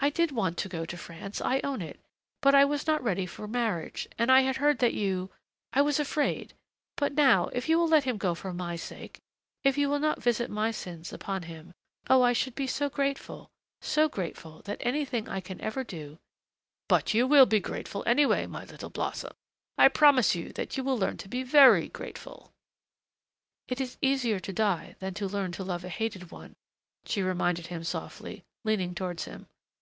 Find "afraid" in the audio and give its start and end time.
5.98-6.54